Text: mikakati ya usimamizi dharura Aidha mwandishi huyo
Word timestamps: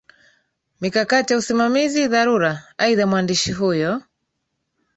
mikakati 0.81 1.33
ya 1.33 1.39
usimamizi 1.39 2.07
dharura 2.07 2.63
Aidha 2.77 3.07
mwandishi 3.07 3.51
huyo 3.51 4.01